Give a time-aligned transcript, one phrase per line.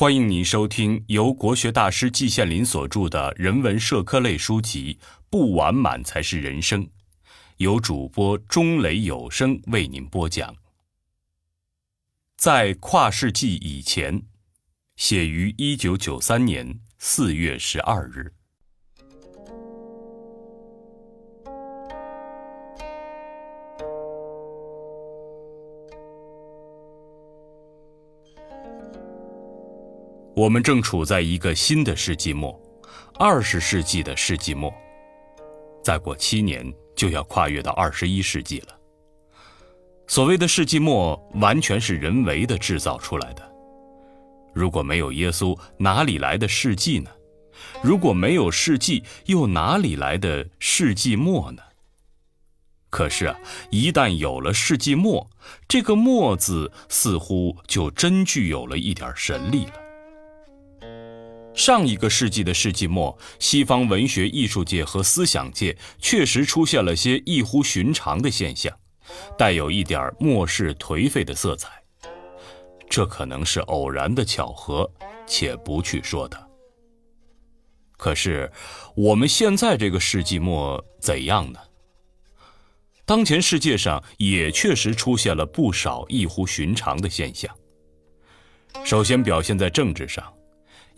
[0.00, 4.94] 欢迎您收听由国学大师季羡林所著的人文社科类书籍
[5.28, 6.82] 《不完满才是人生》，
[7.58, 10.56] 由主播钟雷有声为您播讲。
[12.38, 14.22] 在跨世纪以前，
[14.96, 18.32] 写于一九九三年四月十二日。
[30.40, 32.58] 我们正处在一个新的世纪末，
[33.18, 34.72] 二十世纪的世纪末。
[35.84, 36.64] 再过七年
[36.96, 38.68] 就要跨越到二十一世纪了。
[40.06, 43.52] 所谓的世纪末，完全是人为的制造出来的。
[44.54, 47.10] 如果没有耶稣，哪里来的世纪呢？
[47.82, 51.62] 如果没有世纪，又哪里来的世纪末呢？
[52.88, 53.38] 可是啊，
[53.70, 55.28] 一旦有了世纪末，
[55.68, 59.89] 这个“末”字似乎就真具有了一点神力了。
[61.54, 68.74] 上一个世纪的世纪末，西方文学艺术界和思想界确实出现了些异乎寻常的现象，
[69.36, 71.70] 带有一点末世颓废的色彩。
[72.88, 74.90] 这可能是偶然的巧合，
[75.26, 76.44] 且不去说它。
[77.96, 78.50] 可是，
[78.96, 81.60] 我们现在这个世纪末怎样呢？
[83.04, 87.54] 当前世界上也确实出现了不少异乎寻常的现象。
[88.84, 90.24] 首先表现在政治上。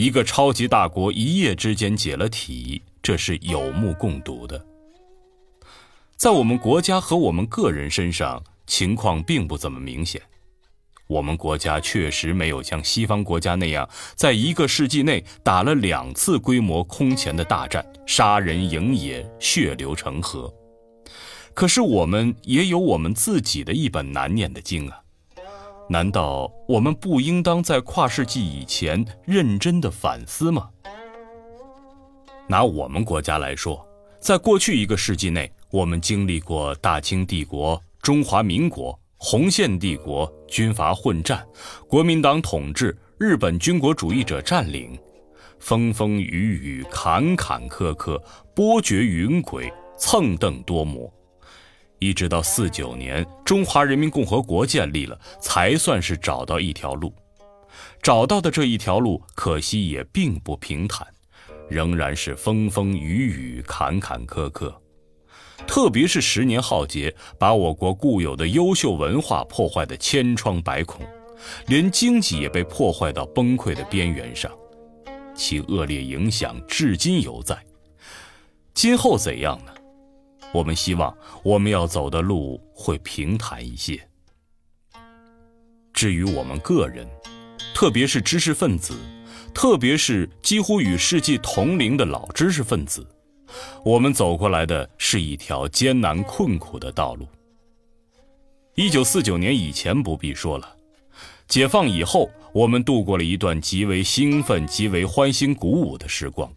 [0.00, 4.64] 一个超级大国一夜之间解了体，这是有目共睹的。
[6.16, 10.22] 在我们国家和我们个人身上，情况并不怎么明显。
[11.06, 20.50] 我们国家确实没有像西方国家那样，在一个世纪内打了两次规模空前的大战，杀人营野，血流成河。
[21.52, 25.02] 可是我们也有我们自己的一本难念的经啊。
[25.92, 30.70] 难道我们不应当在跨世纪以前认真的反思吗？
[32.48, 33.84] 拿我们国家来说，
[34.20, 41.44] 在过去一个世纪内，我们经历过大清帝国、中华民国、洪宪帝国、军阀混战、
[41.88, 44.96] 国民党统治、日本军国主义者占领，
[45.58, 48.16] 风风雨雨、坎坎坷坷、
[48.54, 49.68] 波谲云诡、
[49.98, 51.12] 蹭蹬多磨。
[52.00, 57.14] 一直到四九年，中华人民共和国建立了，才算是找到一条路。
[58.02, 61.06] 找到的这一条路，可惜也并不平坦，
[61.68, 64.74] 仍然是风风雨雨、坎坎坷坷。
[65.66, 71.06] 特别是十年浩劫，把我国固有的优秀文化破坏得千疮百孔，
[71.66, 74.50] 连经济也被破坏到崩溃的边缘上，
[75.34, 77.58] 其恶劣影响至今犹在。
[78.72, 79.72] 今后怎样呢？
[80.52, 84.00] 我们希望我们要走的路会平坦一些。
[85.92, 87.06] 至于我们个人，
[87.74, 88.94] 特别是知识分子，
[89.54, 93.06] 特别是几乎与世纪同龄的老知识分子，
[93.84, 97.26] 我们走过来的是一条艰难困苦的道路。
[98.76, 100.76] 一九四九年以前不必说了，
[101.46, 106.50] 解放以后，我们度过了一段极为兴奋、极为欢欣鼓舞的时光。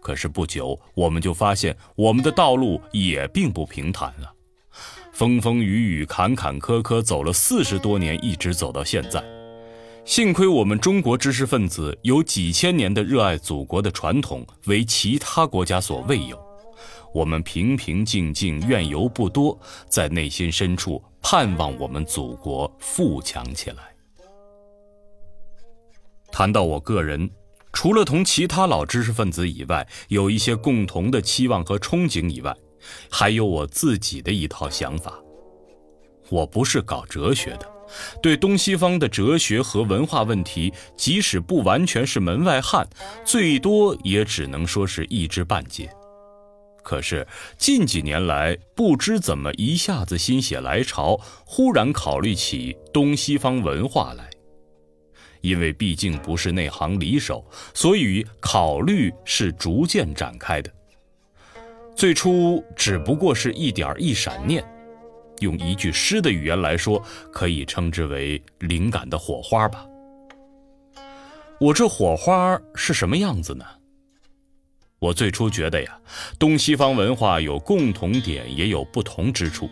[0.00, 4.32] 可是不久，我们就发现我们的道路也并不平坦了，
[5.12, 9.22] 风风雨雨、坎坎坷坷，走了四十多年，一直走到现在。
[10.06, 16.42] 幸亏我们中国知识分子有几千年的热爱祖国的传统，为其他国家所未有。
[17.12, 19.56] 我们平平静静，怨尤不多，
[19.88, 23.94] 在内心深处盼望我们祖国富强起来。
[26.32, 27.30] 谈到我个人。
[27.72, 32.54] 除了同其他老知识分子以外有一些共同的期望和憧憬以外，
[33.10, 35.14] 还有我自己的一套想法。
[36.28, 37.68] 我不是搞哲学的，
[38.22, 42.88] 对东西方的哲学和文化问题，即使不完全是门外汉，
[43.24, 45.90] 最多也只能说是一知半解。
[46.82, 47.26] 可是
[47.58, 54.29] 近几年来，不知怎么一下子心血来潮，忽然考虑起东西方文化来。
[55.40, 57.44] 因为毕竟不是内行里手，
[57.74, 60.70] 所以考虑是逐渐展开的。
[61.96, 64.64] 最初只不过是一点一闪念，
[65.40, 69.86] 用一句诗的语言来说，可以称之为灵感的火花吧。
[71.60, 73.64] 我这火花是什么样子呢？
[74.98, 75.98] 我最初觉得呀，
[76.38, 79.68] 东西方文化有共同点，也有不同之处，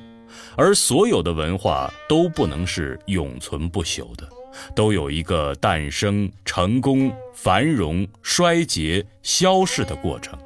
[0.57, 4.29] 而所有的文化都不能是永存不朽的。
[4.75, 10.39] 都有一个诞生、成功、繁荣、衰竭、消逝的过程。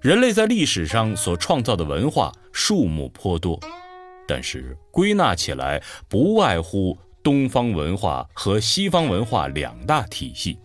[0.00, 3.58] 人类在历史上所创造的文化数目颇多，
[4.28, 10.58] 但是归纳起来，不外乎东方文化和西方文化两大体系。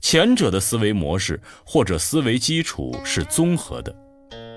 [0.00, 3.96] 前者的思维模式或者思维基础是综合的，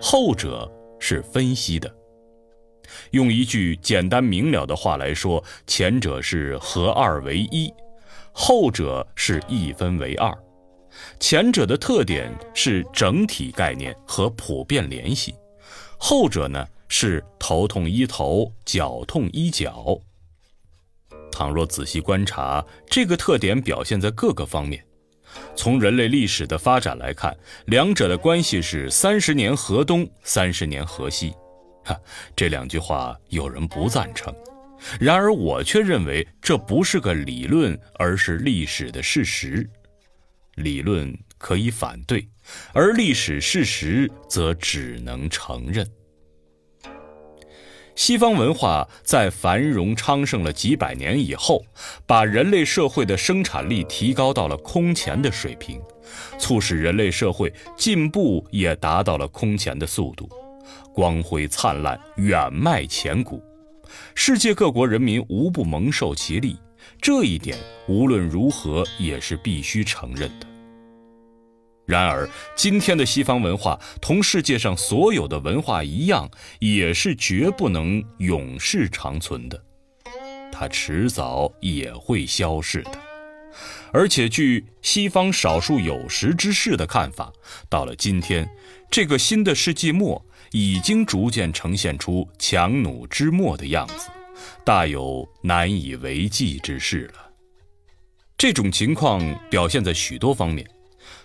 [0.01, 0.69] 后者
[0.99, 1.91] 是分析的。
[3.11, 7.73] 用一句简单明了的话来说，前者是合二为一，
[8.31, 10.37] 后者是一分为二。
[11.19, 15.35] 前者的特点是整体概念和普遍联系，
[15.97, 19.99] 后者呢是头痛医头，脚痛医脚。
[21.31, 24.83] 倘若仔细观察，这个特点表现在各个方面。
[25.55, 31.31] 从人类历史的发展来看，两者的关系是三十年河东，三十年河西。
[32.35, 34.33] 这两句话有人不赞成，
[34.99, 39.69] 然而我却认为这不是个理论，而是历史的事实。
[40.55, 42.27] 理论可以反对，
[42.73, 45.87] 而历史事实则只能承认。
[47.95, 51.65] 西方文化在繁荣昌盛了几百年以后，
[52.05, 55.81] 把人类社会的生产力提高到了空前的水平，
[56.39, 60.29] 促使人类社会进步也达到了空前的速度，
[60.97, 63.39] 光辉灿烂，远迈前古，
[64.15, 66.57] 世界各国人民无不蒙受其利，
[66.99, 67.55] 这一点
[67.87, 70.47] 无论如何也是必须承认的。
[71.85, 76.27] 然而，今天的西方文化同世界上所有的文化一样，
[76.57, 79.63] 也是绝不能永世长存的，
[80.51, 83.06] 它迟早也会消逝的。
[83.91, 87.31] 而且，据西方少数有识之士的看法，
[87.69, 88.49] 到了今天，
[88.91, 94.09] 这个新的世纪末已经逐渐呈现出强弩之末的样子，
[94.65, 97.31] 大有难以为继之势了。
[98.37, 99.19] 这种情况
[99.49, 100.65] 表现在许多方面。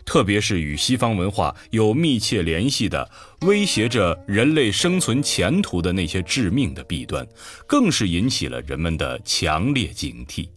[0.05, 3.08] 特别是与西方文化有密切联系的、
[3.43, 7.26] 威胁着人类生存前途的那些致命的弊端，
[7.69, 10.49] 更是引起了人们的强烈警惕。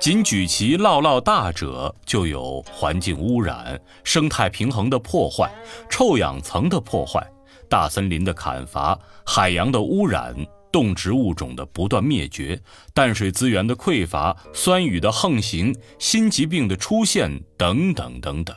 [0.00, 5.52] 仅举其唠唠大者，就有环境污染、生态平衡的破坏、
[5.90, 7.22] 臭氧层的破坏、
[7.68, 10.34] 大森林的砍伐、海洋的污染。
[10.72, 12.58] 动植物种的不断灭绝，
[12.94, 18.56] 淡水资源的匮乏，酸雨的横行，新疾病的出现，等等等等。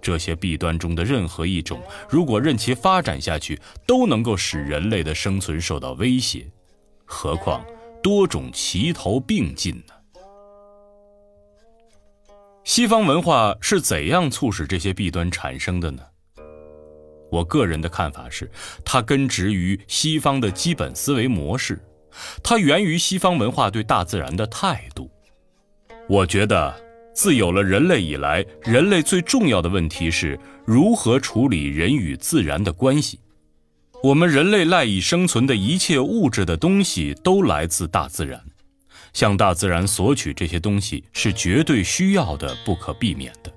[0.00, 6.46] 这些弊端中的任何一种，如果任其发展下去，都能够使人类的生存受到威胁。
[7.06, 7.64] 何况
[8.02, 9.94] 多种齐头并进呢？
[12.62, 16.02] 西方文化是怎样促使这些弊端产生的呢？
[17.30, 18.50] 我个人的看法是，
[18.84, 21.82] 它根植于西方的基本思维模式，
[22.42, 25.10] 它源于西方文化对大自然的态度。
[26.08, 26.74] 我觉得，
[27.14, 33.20] 自有了人类以来，人类最重要的问题是如何处理人与自然的关系。
[34.02, 38.42] 我们人类赖以生存的一切物质的东西都来自大自然，
[39.12, 43.52] 向大自然索取这些东西是绝对需要的，不可避免的。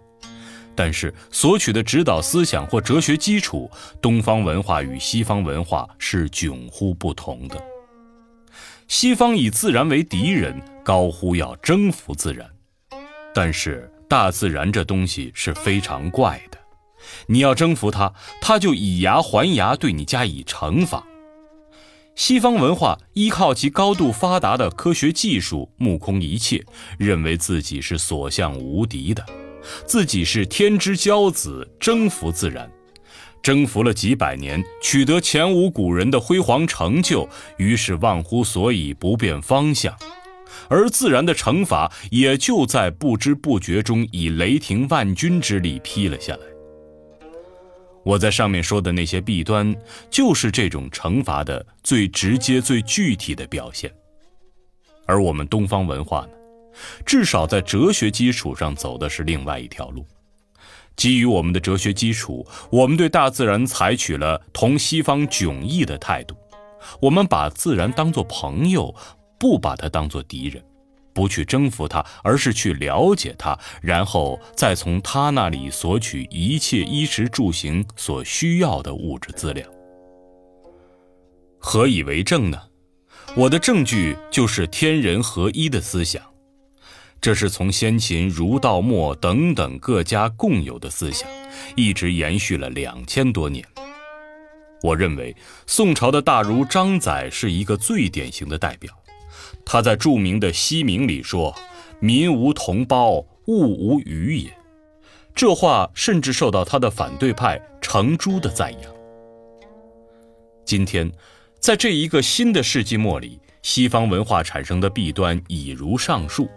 [0.75, 3.69] 但是，索取的指导思想或哲学基础，
[4.01, 7.61] 东方文化与西方文化是迥乎不同的。
[8.87, 12.49] 西方以自然为敌人，高呼要征服自然，
[13.35, 16.57] 但是大自然这东西是非常怪的，
[17.27, 18.11] 你要征服它，
[18.41, 21.03] 它就以牙还牙，对你加以惩罚。
[22.15, 26.63] 西方文化依靠其高度发达的科学技术，目空一切，
[26.97, 29.25] 认为自己是所向无敌的。
[29.85, 32.69] 自己是天之骄子，征服自然，
[33.41, 39.97] 征服了几百年，取得前无古人的辉煌成就，于是忘乎所以，不变方向，
[40.69, 46.52] 而自然的惩罚也就在不知不觉中以雷霆万钧之力劈了下来。
[48.03, 49.75] 我在上面说的那些弊端，
[50.09, 53.91] 就是这种惩罚的最直接、最具体的表现，
[55.05, 56.29] 而我们东方文化呢？
[57.05, 60.05] 至少在哲学基础上走的是另外一条路。
[60.95, 66.35] 基于我们的哲学基础，我们对大自然采取了同西方迥异的态度。
[66.99, 68.93] 我们把自然当作朋友，
[69.39, 70.63] 不把它当作敌人，
[71.13, 79.65] 不去征服他，而是去了解他，然后再从他那里索取一切衣食住行所需要的物质资料。
[81.59, 82.61] 何以为证呢？
[83.35, 86.21] 我的证据就是天人合一的思想。
[87.21, 91.29] 这是从先秦儒道墨等等各家共有的思想，
[91.73, 93.65] 一直延续了两千多年。
[94.81, 95.33] 我认为
[95.65, 98.93] 宋朝的大儒张载是一个最典型的代表。
[99.65, 101.55] 他在著名的《西冥》里说
[101.99, 104.51] ：“民无同胞，物无余也。”
[105.35, 108.93] 这话甚至受到他的反对派程朱的赞扬。
[110.63, 111.11] 今天，
[111.59, 113.39] 在这一个新的世纪末里。
[113.63, 116.49] 西方文化产生的弊端已如上述，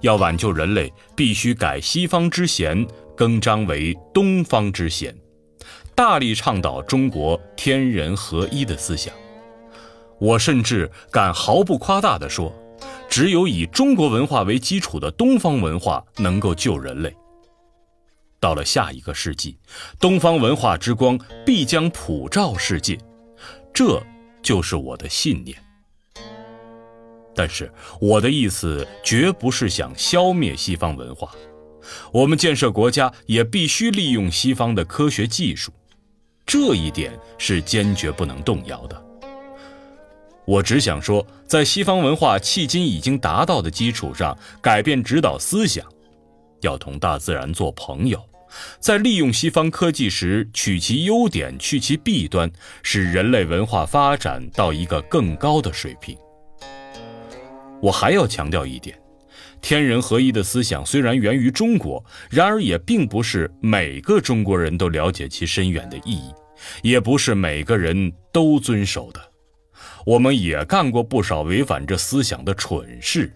[0.00, 2.84] 要挽救人类，必须改西方之嫌，
[3.16, 5.16] 更张为东方之贤，
[5.94, 9.14] 大力倡导中国天人合一的思想。
[10.20, 12.52] 我甚至敢毫不夸大地说，
[13.08, 17.16] 只有以中国文化为基础的东方文化能够救人类。
[18.38, 19.58] 到了下一个世纪，
[19.98, 22.98] 东方文化之光必将普照世界，
[23.72, 24.02] 这
[24.42, 25.56] 就是我的信念。
[27.34, 31.30] 但是我的意思绝不是想消灭西方文化，
[32.12, 35.72] 我们建设国家也必须利用西方的科学技术，
[36.44, 39.09] 这一点是坚决不能动摇的。
[40.50, 45.86] 我只想说，在西方文化迄今已经达到的基础上，改变指导思想，
[46.62, 48.20] 要同大自然做朋友，
[48.80, 52.50] 在利用西方科技时取其优点，去其弊端，
[52.82, 56.18] 使人类文化发展到一个更高的水平。
[57.80, 58.98] 我还要强调一点，
[59.60, 66.34] 天人合一的思想虽然源于中国，然而也并不是每个中国人都了解其深远的意义，
[66.82, 69.29] 也不是每个人都遵守的。
[70.04, 73.32] 我们也干过不少违反这思想的蠢事，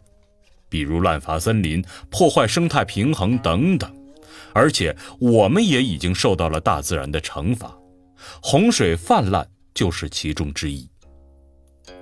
[0.69, 3.91] 比如滥伐森林、破坏生态平衡等等，
[4.53, 7.77] 而且我们也已经受到了大自然的惩罚，
[8.43, 10.89] 洪水泛滥就是其中之一。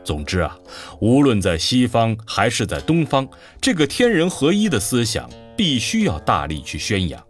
[0.05, 0.57] 总之啊，
[1.01, 3.29] 无论在西方还是在东方，
[3.61, 7.21] 这个天人合一的思想必须要大力去宣扬，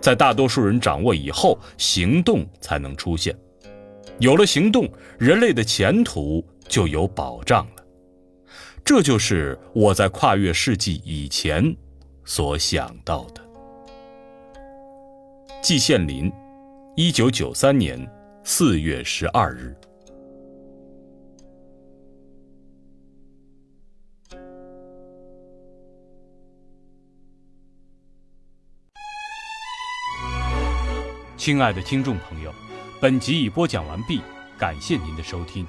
[0.00, 3.34] 在大多数人掌握以后，行动才能出现。
[4.18, 7.84] 有了行动，人类的前途就有保障了。
[8.84, 11.76] 这就是我在跨越世纪以前
[12.24, 13.42] 所想到的。
[15.60, 16.32] 季羡林，
[16.96, 18.08] 一九九三年
[18.44, 19.76] 四月十二日。
[31.36, 32.52] 亲爱的听众朋友，
[33.00, 34.20] 本集已播讲完毕，
[34.58, 35.66] 感谢您的收听。